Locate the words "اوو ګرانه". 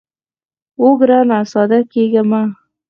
0.79-1.37